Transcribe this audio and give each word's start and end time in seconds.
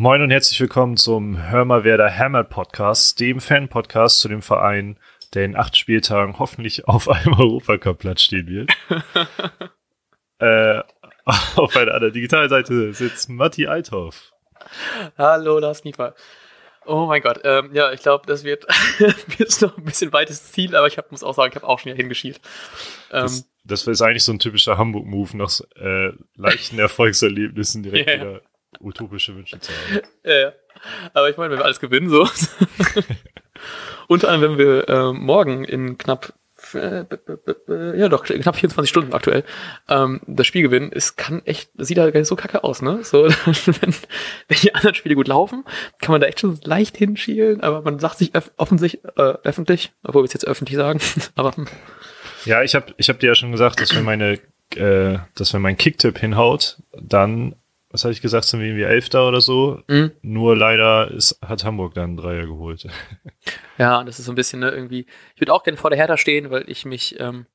Moin 0.00 0.22
und 0.22 0.30
herzlich 0.30 0.58
willkommen 0.58 0.96
zum 0.96 1.50
Hör 1.50 1.66
mal 1.66 1.84
wer 1.84 1.98
da 1.98 2.10
Hammer 2.10 2.42
Podcast, 2.42 3.20
dem 3.20 3.38
Fan-Podcast 3.38 4.20
zu 4.20 4.28
dem 4.28 4.40
Verein, 4.40 4.98
der 5.34 5.44
in 5.44 5.54
acht 5.54 5.76
Spieltagen 5.76 6.38
hoffentlich 6.38 6.88
auf 6.88 7.06
einem 7.10 7.34
Europacup-Platz 7.34 8.22
stehen 8.22 8.46
wird. 8.46 8.70
äh, 10.38 10.80
auf 11.26 11.76
einer 11.76 11.92
anderen 11.92 12.14
Digitalseite 12.14 12.94
sitzt 12.94 13.28
Matti 13.28 13.66
Althoff. 13.66 14.32
Hallo, 15.18 15.58
Lars 15.58 15.84
Niefer. 15.84 16.14
Oh 16.86 17.04
mein 17.04 17.20
Gott, 17.20 17.40
ähm, 17.44 17.68
ja, 17.74 17.92
ich 17.92 18.00
glaube, 18.00 18.26
das 18.26 18.42
wird 18.42 18.64
jetzt 19.38 19.60
noch 19.60 19.76
ein 19.76 19.84
bisschen 19.84 20.14
weites 20.14 20.50
Ziel, 20.50 20.76
aber 20.76 20.86
ich 20.86 20.96
hab, 20.96 21.12
muss 21.12 21.22
auch 21.22 21.34
sagen, 21.34 21.50
ich 21.50 21.56
habe 21.56 21.68
auch 21.68 21.78
schon 21.78 21.90
hier 21.90 21.96
hingeschielt. 21.96 22.40
Ähm, 23.12 23.24
das, 23.24 23.46
das 23.64 23.86
ist 23.86 24.00
eigentlich 24.00 24.24
so 24.24 24.32
ein 24.32 24.38
typischer 24.38 24.78
Hamburg-Move, 24.78 25.36
nach 25.36 25.60
äh, 25.76 26.12
leichten 26.36 26.78
Erfolgserlebnissen 26.78 27.82
direkt 27.82 28.08
yeah. 28.08 28.18
wieder 28.18 28.40
utopische 28.80 29.36
Wünsche 29.36 29.60
zu 29.60 29.72
haben. 29.72 30.02
Ja, 30.24 30.38
ja. 30.38 30.52
Aber 31.14 31.28
ich 31.28 31.36
meine, 31.36 31.50
wenn 31.52 31.58
wir 31.58 31.64
alles 31.64 31.80
gewinnen, 31.80 32.08
so. 32.08 32.28
Unter 34.08 34.28
anderem, 34.28 34.58
wenn 34.58 34.66
wir 34.66 34.88
äh, 34.88 35.12
morgen 35.12 35.64
in 35.64 35.98
knapp 35.98 36.32
äh, 36.74 37.04
ja 37.98 38.08
doch, 38.08 38.24
knapp 38.24 38.56
24 38.56 38.88
Stunden 38.88 39.12
aktuell, 39.12 39.44
ähm, 39.88 40.20
das 40.26 40.46
Spiel 40.46 40.62
gewinnen, 40.62 40.90
es 40.94 41.16
kann 41.16 41.42
echt, 41.44 41.70
sieht 41.78 41.98
da 41.98 42.10
gar 42.10 42.20
nicht 42.20 42.28
so 42.28 42.36
kacke 42.36 42.64
aus, 42.64 42.82
ne? 42.82 43.00
So, 43.02 43.24
wenn, 43.46 43.94
wenn 44.48 44.58
die 44.62 44.74
anderen 44.74 44.94
Spiele 44.94 45.14
gut 45.14 45.28
laufen, 45.28 45.64
kann 46.00 46.12
man 46.12 46.20
da 46.20 46.26
echt 46.26 46.40
schon 46.40 46.58
leicht 46.62 46.96
hinschielen, 46.96 47.60
aber 47.62 47.82
man 47.82 47.98
sagt 47.98 48.18
sich 48.18 48.32
offensichtlich, 48.56 49.04
äh, 49.16 49.34
öffentlich, 49.44 49.92
obwohl 50.04 50.22
wir 50.22 50.26
es 50.26 50.32
jetzt 50.32 50.46
öffentlich 50.46 50.76
sagen, 50.76 51.00
aber. 51.34 51.54
Ja, 52.44 52.62
ich 52.62 52.74
habe 52.74 52.94
ich 52.96 53.08
hab 53.08 53.20
dir 53.20 53.28
ja 53.28 53.34
schon 53.34 53.52
gesagt, 53.52 53.80
dass 53.80 53.94
wenn 53.94 54.04
meine, 54.04 54.38
äh, 54.76 55.18
dass 55.34 55.52
wenn 55.52 55.62
mein 55.62 55.76
Kicktipp 55.76 56.18
hinhaut, 56.18 56.78
dann 56.92 57.54
was 57.90 58.04
hatte 58.04 58.12
ich 58.12 58.22
gesagt, 58.22 58.44
sind 58.44 58.60
wir 58.60 58.68
irgendwie 58.68 58.84
Elfter 58.84 59.26
oder 59.26 59.40
so. 59.40 59.82
Mhm. 59.88 60.12
Nur 60.22 60.56
leider 60.56 61.10
ist, 61.10 61.38
hat 61.42 61.64
Hamburg 61.64 61.94
dann 61.94 62.10
einen 62.10 62.16
Dreier 62.16 62.46
geholt. 62.46 62.86
Ja, 63.78 64.04
das 64.04 64.18
ist 64.18 64.26
so 64.26 64.32
ein 64.32 64.34
bisschen 64.34 64.60
ne, 64.60 64.70
irgendwie. 64.70 65.06
Ich 65.34 65.40
würde 65.40 65.54
auch 65.54 65.62
gerne 65.62 65.78
vor 65.78 65.88
der 65.88 65.98
Hertha 65.98 66.18
stehen, 66.18 66.50
weil 66.50 66.68
ich 66.68 66.84
mich, 66.84 67.18
ähm, 67.18 67.46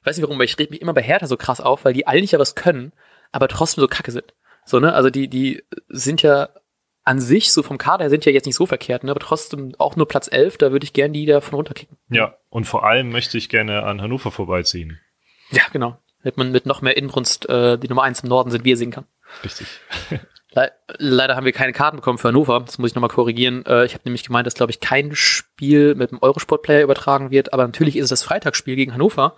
ich 0.00 0.06
weiß 0.06 0.16
nicht 0.16 0.22
warum, 0.22 0.38
aber 0.38 0.44
ich 0.44 0.58
rede 0.58 0.70
mich 0.70 0.80
immer 0.80 0.94
bei 0.94 1.02
Hertha 1.02 1.26
so 1.26 1.36
krass 1.36 1.60
auf, 1.60 1.84
weil 1.84 1.92
die 1.92 2.06
eigentlich 2.06 2.32
ja 2.32 2.38
was 2.38 2.54
können, 2.54 2.92
aber 3.32 3.48
trotzdem 3.48 3.82
so 3.82 3.88
kacke 3.88 4.10
sind. 4.10 4.32
So, 4.64 4.80
ne? 4.80 4.94
Also 4.94 5.10
die, 5.10 5.28
die 5.28 5.62
sind 5.88 6.22
ja 6.22 6.48
an 7.04 7.20
sich, 7.20 7.52
so 7.52 7.62
vom 7.62 7.76
Kader 7.76 8.04
her, 8.04 8.10
sind 8.10 8.24
ja 8.24 8.32
jetzt 8.32 8.46
nicht 8.46 8.54
so 8.54 8.64
verkehrt, 8.64 9.04
ne? 9.04 9.10
aber 9.10 9.20
trotzdem 9.20 9.74
auch 9.78 9.94
nur 9.94 10.08
Platz 10.08 10.26
11, 10.32 10.56
da 10.56 10.72
würde 10.72 10.84
ich 10.84 10.94
gerne 10.94 11.12
die 11.12 11.26
davon 11.26 11.54
runterkicken. 11.54 11.98
Ja, 12.08 12.34
und 12.48 12.64
vor 12.64 12.84
allem 12.84 13.10
möchte 13.10 13.36
ich 13.36 13.50
gerne 13.50 13.82
an 13.82 14.00
Hannover 14.00 14.30
vorbeiziehen. 14.30 14.98
Ja, 15.50 15.64
genau. 15.70 15.98
Damit 16.22 16.38
man 16.38 16.50
mit 16.50 16.64
noch 16.64 16.80
mehr 16.80 16.96
Inbrunst 16.96 17.46
äh, 17.50 17.76
die 17.76 17.88
Nummer 17.88 18.04
1 18.04 18.20
im 18.20 18.30
Norden 18.30 18.50
sind, 18.50 18.64
wie 18.64 18.70
ihr 18.70 18.78
sehen 18.78 18.90
kann. 18.90 19.04
Richtig. 19.42 19.66
Le 20.54 20.70
Leider 20.98 21.36
haben 21.36 21.44
wir 21.44 21.52
keine 21.52 21.72
Karten 21.72 21.96
bekommen 21.96 22.18
für 22.18 22.28
Hannover. 22.28 22.60
Das 22.60 22.78
muss 22.78 22.90
ich 22.90 22.94
nochmal 22.94 23.10
korrigieren. 23.10 23.64
Äh, 23.66 23.84
ich 23.86 23.94
habe 23.94 24.02
nämlich 24.04 24.24
gemeint, 24.24 24.46
dass, 24.46 24.54
glaube 24.54 24.70
ich, 24.70 24.80
kein 24.80 25.14
Spiel 25.14 25.94
mit 25.94 26.12
dem 26.12 26.22
Eurosport-Player 26.22 26.82
übertragen 26.82 27.30
wird. 27.30 27.52
Aber 27.52 27.66
natürlich 27.66 27.96
ist 27.96 28.04
es 28.04 28.10
das 28.10 28.22
Freitagsspiel 28.22 28.76
gegen 28.76 28.94
Hannover, 28.94 29.34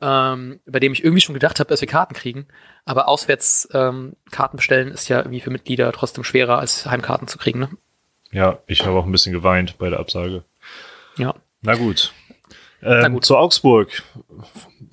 ähm, 0.00 0.60
bei 0.66 0.78
dem 0.78 0.92
ich 0.92 1.02
irgendwie 1.02 1.20
schon 1.20 1.34
gedacht 1.34 1.58
habe, 1.58 1.68
dass 1.68 1.80
wir 1.80 1.88
Karten 1.88 2.14
kriegen. 2.14 2.46
Aber 2.84 3.08
auswärts 3.08 3.68
ähm, 3.72 4.14
Karten 4.30 4.56
bestellen 4.56 4.92
ist 4.92 5.08
ja 5.08 5.18
irgendwie 5.18 5.40
für 5.40 5.50
Mitglieder 5.50 5.90
trotzdem 5.92 6.24
schwerer, 6.24 6.58
als 6.58 6.86
Heimkarten 6.86 7.26
zu 7.26 7.38
kriegen. 7.38 7.58
Ne? 7.58 7.68
Ja, 8.30 8.58
ich 8.66 8.86
habe 8.86 8.96
auch 8.96 9.04
ein 9.04 9.12
bisschen 9.12 9.32
geweint 9.32 9.78
bei 9.78 9.90
der 9.90 9.98
Absage. 9.98 10.44
Ja. 11.16 11.34
Na 11.60 11.74
gut. 11.74 12.12
Ähm, 12.82 13.00
Na 13.02 13.08
gut. 13.08 13.24
Zu 13.24 13.36
Augsburg. 13.36 14.02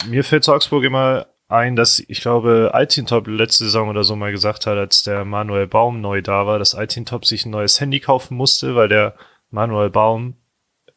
Mir 0.08 0.24
fällt 0.24 0.44
zu 0.44 0.54
Augsburg 0.54 0.84
immer 0.84 1.28
ein, 1.50 1.76
dass 1.76 2.00
ich 2.00 2.22
glaube, 2.22 2.72
Altintop 2.74 3.28
letzte 3.28 3.66
Saison 3.66 3.90
oder 3.90 4.04
so 4.04 4.16
mal 4.16 4.32
gesagt 4.32 4.68
hat, 4.68 4.78
als 4.78 5.04
der 5.04 5.26
Manuel 5.26 5.68
Baum 5.68 6.00
neu 6.00 6.22
da 6.22 6.46
war, 6.46 6.60
dass 6.60 6.76
Altintop 6.76 7.26
sich 7.26 7.46
ein 7.46 7.50
neues 7.50 7.82
Handy 7.82 8.00
kaufen 8.00 8.38
musste, 8.38 8.76
weil 8.76 8.88
der 8.88 9.16
Manuel 9.50 9.90
Baum 9.90 10.36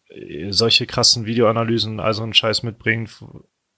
äh, 0.09 0.53
solche 0.53 0.87
krassen 0.87 1.25
Videoanalysen, 1.25 2.01
also 2.01 2.23
einen 2.23 2.35
Scheiß 2.35 2.63
mitbringt, 2.65 3.11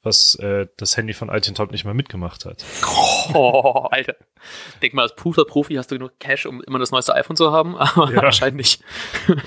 was 0.03 0.35
äh, 0.35 0.67
das 0.77 0.97
Handy 0.97 1.15
von 1.15 1.31
Altintop 1.31 1.71
nicht 1.71 1.85
mal 1.85 1.95
mitgemacht 1.95 2.45
hat. 2.45 2.65
Oh, 3.33 3.87
Alter. 3.91 4.17
Denk 4.83 4.95
mal, 4.95 5.03
als 5.03 5.15
Fußballprofi 5.17 5.77
hast 5.77 5.93
du 5.93 5.95
genug 5.95 6.19
Cash, 6.19 6.45
um 6.45 6.61
immer 6.65 6.81
das 6.81 6.91
neueste 6.91 7.15
iPhone 7.15 7.37
zu 7.37 7.53
haben, 7.53 7.77
aber 7.79 8.13
ja. 8.13 8.21
anscheinend 8.21 8.57
nicht. 8.57 8.83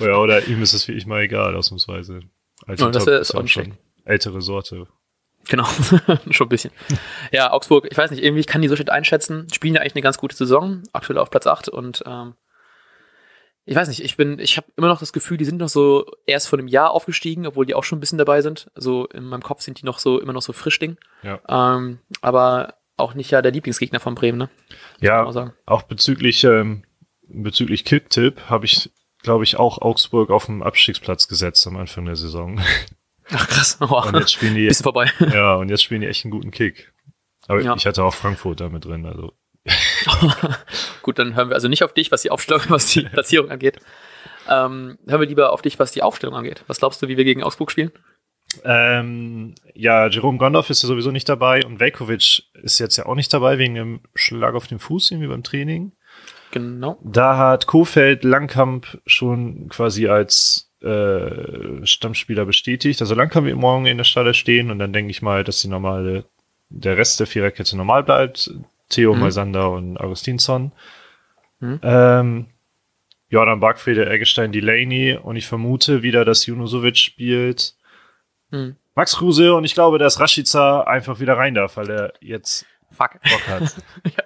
ja, 0.00 0.16
oder 0.16 0.48
ihm 0.48 0.62
ist 0.62 0.72
es 0.72 0.88
wie 0.88 0.92
ich 0.92 1.06
mal 1.06 1.20
egal, 1.20 1.54
ausnahmsweise. 1.54 2.22
Altintop 2.66 2.92
das 2.92 3.06
ist, 3.06 3.30
ist 3.30 3.34
auch 3.36 3.46
schon 3.46 3.74
ältere 4.04 4.40
Sorte. 4.40 4.88
Genau, 5.48 5.64
schon 6.30 6.46
ein 6.46 6.50
bisschen. 6.50 6.70
Ja, 7.32 7.52
Augsburg, 7.52 7.88
ich 7.90 7.96
weiß 7.96 8.10
nicht, 8.10 8.22
irgendwie, 8.22 8.40
ich 8.40 8.46
kann 8.46 8.62
die 8.62 8.68
so 8.68 8.76
schlecht 8.76 8.90
einschätzen. 8.90 9.46
Spielen 9.52 9.74
ja 9.74 9.80
eigentlich 9.80 9.94
eine 9.94 10.02
ganz 10.02 10.18
gute 10.18 10.36
Saison, 10.36 10.82
aktuell 10.92 11.18
auf 11.18 11.30
Platz 11.30 11.46
8 11.46 11.68
und 11.68 12.02
ähm, 12.06 12.34
ich 13.64 13.76
weiß 13.76 13.88
nicht, 13.88 14.02
ich 14.02 14.16
bin, 14.16 14.38
ich 14.38 14.56
habe 14.56 14.66
immer 14.76 14.88
noch 14.88 14.98
das 14.98 15.12
Gefühl, 15.12 15.36
die 15.36 15.44
sind 15.44 15.58
noch 15.58 15.68
so 15.68 16.06
erst 16.24 16.48
vor 16.48 16.58
einem 16.58 16.68
Jahr 16.68 16.90
aufgestiegen, 16.90 17.46
obwohl 17.46 17.66
die 17.66 17.74
auch 17.74 17.84
schon 17.84 17.98
ein 17.98 18.00
bisschen 18.00 18.16
dabei 18.16 18.40
sind. 18.40 18.70
Also 18.74 19.06
in 19.08 19.24
meinem 19.24 19.42
Kopf 19.42 19.60
sind 19.60 19.80
die 19.80 19.84
noch 19.84 19.98
so 19.98 20.18
immer 20.20 20.32
noch 20.32 20.40
so 20.40 20.54
Frischling. 20.54 20.96
Ja. 21.22 21.38
Ähm, 21.48 21.98
aber 22.22 22.74
auch 22.96 23.12
nicht 23.12 23.30
ja 23.30 23.42
der 23.42 23.52
Lieblingsgegner 23.52 24.00
von 24.00 24.14
Bremen, 24.14 24.38
ne? 24.38 24.48
Ja, 25.00 25.22
auch, 25.22 25.50
auch 25.66 25.82
bezüglich 25.82 26.44
ähm, 26.44 26.84
bezüglich 27.28 27.84
Kicktipp 27.84 28.40
habe 28.48 28.64
ich, 28.64 28.90
glaube 29.22 29.44
ich, 29.44 29.58
auch 29.58 29.82
Augsburg 29.82 30.30
auf 30.30 30.46
dem 30.46 30.62
Abstiegsplatz 30.62 31.28
gesetzt 31.28 31.66
am 31.66 31.76
Anfang 31.76 32.06
der 32.06 32.16
Saison. 32.16 32.60
Ach 33.32 33.48
krass. 33.48 33.78
Oh. 33.80 34.02
Und 34.06 34.16
jetzt 34.16 34.32
spielen 34.32 34.54
die. 34.54 34.66
Bisschen 34.68 34.84
vorbei. 34.84 35.10
Ja, 35.32 35.56
und 35.56 35.68
jetzt 35.68 35.82
spielen 35.82 36.00
die 36.00 36.06
echt 36.06 36.24
einen 36.24 36.32
guten 36.32 36.50
Kick. 36.50 36.92
Aber 37.46 37.60
ja. 37.62 37.74
ich 37.76 37.86
hatte 37.86 38.04
auch 38.04 38.14
Frankfurt 38.14 38.60
da 38.60 38.68
mit 38.68 38.84
drin, 38.84 39.06
also. 39.06 39.32
Gut, 41.02 41.18
dann 41.18 41.34
hören 41.34 41.48
wir 41.50 41.54
also 41.54 41.68
nicht 41.68 41.82
auf 41.82 41.92
dich, 41.92 42.10
was 42.10 42.22
die 42.22 42.30
Aufstellung, 42.30 42.62
was 42.68 42.86
die 42.86 43.02
Platzierung 43.12 43.50
angeht. 43.50 43.80
Ähm, 44.48 44.98
hören 45.06 45.20
wir 45.20 45.28
lieber 45.28 45.52
auf 45.52 45.62
dich, 45.62 45.78
was 45.78 45.92
die 45.92 46.02
Aufstellung 46.02 46.36
angeht. 46.36 46.64
Was 46.66 46.78
glaubst 46.78 47.02
du, 47.02 47.08
wie 47.08 47.16
wir 47.16 47.24
gegen 47.24 47.42
Augsburg 47.42 47.70
spielen? 47.70 47.92
Ähm, 48.64 49.54
ja, 49.74 50.08
Jerome 50.08 50.38
Gondorf 50.38 50.70
ist 50.70 50.82
ja 50.82 50.88
sowieso 50.88 51.10
nicht 51.10 51.28
dabei 51.28 51.64
und 51.66 51.80
Velkovic 51.80 52.44
ist 52.62 52.78
jetzt 52.78 52.96
ja 52.96 53.04
auch 53.04 53.14
nicht 53.14 53.32
dabei 53.32 53.58
wegen 53.58 53.74
dem 53.74 54.00
Schlag 54.14 54.54
auf 54.54 54.66
den 54.66 54.78
Fuß 54.78 55.10
irgendwie 55.10 55.28
beim 55.28 55.42
Training. 55.42 55.92
Genau. 56.50 56.98
Da 57.04 57.36
hat 57.36 57.66
Kofeld 57.66 58.24
Langkamp 58.24 59.00
schon 59.06 59.68
quasi 59.68 60.08
als 60.08 60.67
äh, 60.82 61.84
Stammspieler 61.84 62.44
bestätigt. 62.44 63.00
Also 63.00 63.14
lang 63.14 63.30
können 63.30 63.46
wir 63.46 63.56
morgen 63.56 63.86
in 63.86 63.96
der 63.96 64.04
Stalle 64.04 64.34
stehen 64.34 64.70
und 64.70 64.78
dann 64.78 64.92
denke 64.92 65.10
ich 65.10 65.22
mal, 65.22 65.44
dass 65.44 65.60
die 65.60 65.68
normale, 65.68 66.24
der 66.68 66.96
Rest 66.96 67.18
der 67.20 67.26
Viererkette 67.26 67.76
normal 67.76 68.04
bleibt. 68.04 68.50
Theo, 68.88 69.14
mhm. 69.14 69.20
Maisander 69.20 69.70
und 69.70 69.98
Augustinsson. 69.98 70.72
Mhm. 71.60 71.80
Ähm, 71.82 72.46
Jordan 73.30 73.60
Barkfriede, 73.60 74.08
Eggestein, 74.08 74.52
Delaney 74.52 75.18
und 75.20 75.36
ich 75.36 75.46
vermute 75.46 76.02
wieder, 76.02 76.24
dass 76.24 76.46
Junusovic 76.46 76.96
spielt. 76.96 77.74
Mhm. 78.50 78.76
Max 78.94 79.16
Kruse 79.16 79.54
und 79.54 79.64
ich 79.64 79.74
glaube, 79.74 79.98
dass 79.98 80.20
Rashica 80.20 80.82
einfach 80.82 81.20
wieder 81.20 81.36
rein 81.36 81.54
darf, 81.54 81.76
weil 81.76 81.90
er 81.90 82.12
jetzt 82.20 82.66
Fuck. 82.90 83.20
Bock 83.22 83.48
hat. 83.48 83.62
ja. 84.04 84.24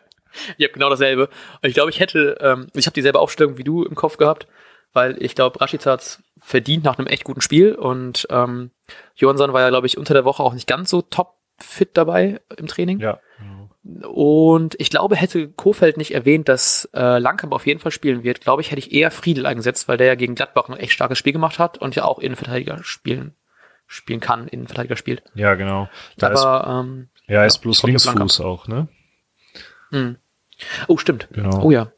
Ich 0.57 0.65
habe 0.65 0.73
genau 0.73 0.89
dasselbe. 0.89 1.29
Ich 1.63 1.75
glaube, 1.75 1.91
ich 1.91 2.01
hätte, 2.01 2.39
ähm, 2.41 2.69
ich 2.75 2.87
habe 2.87 2.95
dieselbe 2.95 3.19
Aufstellung 3.19 3.59
wie 3.59 3.65
du 3.65 3.85
im 3.85 3.95
Kopf 3.95 4.17
gehabt 4.17 4.47
weil 4.93 5.23
ich 5.23 5.35
glaube, 5.35 5.61
Rashica 5.61 5.93
hat 5.93 6.21
verdient 6.41 6.85
nach 6.85 6.99
einem 6.99 7.07
echt 7.07 7.25
guten 7.25 7.41
Spiel 7.41 7.75
und 7.75 8.27
ähm, 8.31 8.71
Johansson 9.17 9.53
war 9.53 9.61
ja, 9.61 9.69
glaube 9.69 9.87
ich, 9.87 9.99
unter 9.99 10.15
der 10.15 10.25
Woche 10.25 10.43
auch 10.43 10.55
nicht 10.55 10.67
ganz 10.67 10.91
so 10.91 11.03
top 11.03 11.35
fit 11.59 11.91
dabei 11.95 12.41
im 12.57 12.67
Training. 12.67 12.99
Ja. 13.01 13.21
Und 13.85 14.77
ich 14.79 14.91
glaube, 14.91 15.17
hätte 15.17 15.49
Kofeld 15.49 15.97
nicht 15.97 16.15
erwähnt, 16.15 16.49
dass 16.49 16.89
äh, 16.95 17.19
Langkamp 17.19 17.53
auf 17.53 17.67
jeden 17.67 17.81
Fall 17.81 17.91
spielen 17.91 18.23
wird, 18.23 18.41
glaube 18.41 18.63
ich, 18.63 18.71
hätte 18.71 18.79
ich 18.79 18.93
eher 18.93 19.11
Friedel 19.11 19.45
eingesetzt, 19.45 19.89
weil 19.89 19.97
der 19.97 20.07
ja 20.07 20.15
gegen 20.15 20.37
Gladbach 20.37 20.69
ein 20.69 20.77
echt 20.77 20.93
starkes 20.93 21.19
Spiel 21.19 21.33
gemacht 21.33 21.59
hat 21.59 21.79
und 21.79 21.97
ja 21.97 22.05
auch 22.05 22.19
Innenverteidiger 22.19 22.79
spielen 22.83 23.35
spielen 23.93 24.21
kann, 24.21 24.49
Innenverteidiger 24.49 24.97
spielt. 24.97 25.23
Ja, 25.35 25.55
genau. 25.55 25.89
Da 26.17 26.29
Aber, 26.29 26.35
ist, 26.35 26.67
ähm, 26.67 27.09
ja, 27.27 27.45
ist 27.45 27.59
bloß 27.59 27.83
Linksfuß 27.83 28.41
auch, 28.41 28.67
ne? 28.67 28.89
Hm. 29.91 30.17
Oh, 30.89 30.97
stimmt. 30.97 31.29
Genau. 31.33 31.63
Oh 31.63 31.71
ja. 31.71 31.89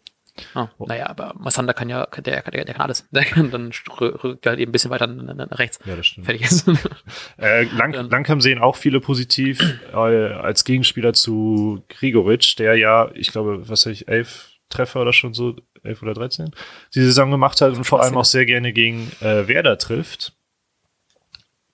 Oh, 0.57 0.67
naja, 0.87 1.09
aber 1.09 1.33
Massander 1.39 1.75
kann 1.75 1.89
ja, 1.89 2.07
der, 2.07 2.43
der, 2.43 2.65
der 2.65 2.75
kann 2.75 2.83
alles. 2.83 3.07
Der 3.13 3.25
kann 3.25 3.51
dann 3.51 3.71
rückt 4.01 4.47
halt 4.47 4.59
eben 4.59 4.71
ein 4.71 4.73
bisschen 4.73 4.91
weiter 4.91 5.07
nach 5.07 5.59
rechts. 5.59 5.79
Ja, 5.85 5.95
das 5.95 6.07
stimmt. 6.07 6.27
Fertig 6.27 6.43
ist. 6.43 6.69
äh, 7.39 7.63
Lang, 7.65 7.93
Langkamp 7.93 8.43
sehen 8.43 8.59
auch 8.59 8.77
viele 8.77 9.01
positiv 9.01 9.61
äh, 9.93 9.97
als 9.97 10.65
Gegenspieler 10.65 11.13
zu 11.13 11.85
Grigoric, 11.89 12.57
der 12.57 12.77
ja, 12.77 13.11
ich 13.15 13.31
glaube, 13.31 13.69
was 13.69 13.87
weiß 13.87 13.93
ich, 13.93 14.09
elf 14.09 14.51
Treffer 14.71 15.03
oder 15.03 15.13
schon 15.13 15.35
so, 15.35 15.57
elf 15.85 16.03
oder 16.03 16.15
dreizehn, 16.15 16.51
die 16.95 17.01
Saison 17.01 17.31
gemacht 17.31 17.61
hat 17.61 17.77
und 17.77 17.85
vor 17.85 18.03
allem 18.03 18.17
auch 18.17 18.25
sehr 18.25 18.47
gerne 18.47 18.73
gegen 18.73 19.13
äh, 19.21 19.47
Werder 19.47 19.79
trifft. 19.79 20.33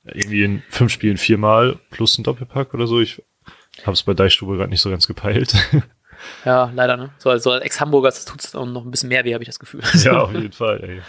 Irgendwie 0.05 0.45
in 0.45 0.63
fünf 0.69 0.93
Spielen 0.93 1.17
viermal 1.17 1.79
plus 1.91 2.19
ein 2.19 2.25
Doppelpack 2.25 2.75
oder 2.75 2.87
so. 2.87 3.01
Ich 3.01 3.23
habe 3.83 3.93
es 3.93 4.03
bei 4.03 4.15
Deichstube 4.15 4.57
gerade 4.57 4.71
nicht 4.71 4.81
so 4.81 4.91
ganz 4.91 5.07
gepeilt. 5.07 5.55
Ja, 6.45 6.71
leider, 6.75 6.97
ne? 6.97 7.11
So, 7.19 7.31
also 7.31 7.53
als 7.53 7.65
Ex-Hamburger 7.65 8.13
tut 8.13 8.43
es 8.43 8.55
noch 8.55 8.85
ein 8.85 8.91
bisschen 8.91 9.09
mehr 9.09 9.25
weh, 9.25 9.35
habe 9.35 9.43
ich 9.43 9.49
das 9.49 9.59
Gefühl. 9.59 9.83
Ja, 9.95 10.23
auf 10.23 10.33
jeden 10.35 10.53
Fall, 10.53 10.83
ey. 10.83 11.03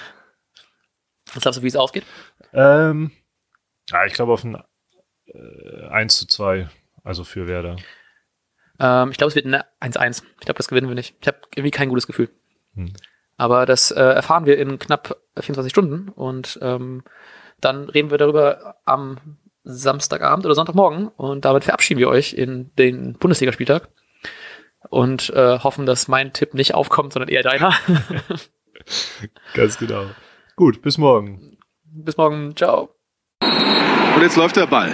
Was 1.34 1.44
glaubst 1.44 1.60
du, 1.60 1.64
wie 1.64 1.68
es 1.68 1.76
ausgeht? 1.76 2.04
Ähm, 2.54 3.12
ja, 3.90 4.06
ich 4.06 4.14
glaube 4.14 4.34
auf 4.34 4.44
ein 4.44 4.62
äh, 5.28 5.88
1 5.90 6.18
zu 6.18 6.28
2, 6.28 6.70
also 7.04 7.24
für 7.24 7.48
Werder. 7.48 7.78
Ähm, 8.80 9.12
ich 9.12 9.18
glaube, 9.18 9.30
es 9.30 9.36
wird 9.36 9.46
ein 9.46 9.64
1-1. 9.82 10.24
Ich 10.40 10.46
glaube, 10.46 10.58
das 10.58 10.68
gewinnen 10.68 10.88
wir 10.88 10.96
nicht. 10.96 11.16
Ich 11.22 11.28
habe 11.28 11.40
irgendwie 11.56 11.72
kein 11.72 11.90
gutes 11.90 12.08
Gefühl. 12.08 12.30
Hm. 12.76 12.94
Aber 13.38 13.66
das 13.66 13.92
äh, 13.92 14.02
erfahren 14.02 14.46
wir 14.46 14.58
in 14.58 14.78
knapp 14.80 15.18
24 15.40 15.72
Stunden 15.72 16.10
und 16.10 16.60
ähm, 16.62 17.04
dann 17.60 17.90
reden 17.90 18.12
wir 18.12 18.18
darüber 18.18 18.76
am 18.86 19.38
Samstagabend 19.64 20.46
oder 20.46 20.56
Sonntagmorgen 20.56 21.08
und 21.08 21.46
damit 21.46 21.64
verabschieden 21.64 22.00
wir 22.00 22.10
euch 22.10 22.34
in 22.34 22.72
den 22.76 23.14
Bundesligaspieltag 23.14 23.90
und 24.90 25.30
äh, 25.32 25.60
hoffen, 25.60 25.86
dass 25.86 26.08
mein 26.08 26.34
Tipp 26.34 26.54
nicht 26.54 26.74
aufkommt, 26.74 27.14
sondern 27.14 27.30
eher 27.30 27.44
deiner. 27.44 27.74
Ganz 29.54 29.78
genau. 29.78 30.06
Gut, 30.56 30.82
bis 30.82 30.98
morgen. 30.98 31.58
Bis 31.84 32.18
morgen. 32.18 32.56
Ciao. 32.56 32.90
Und 33.42 34.22
jetzt 34.22 34.38
läuft 34.38 34.56
der 34.56 34.68
Ball. 34.68 34.94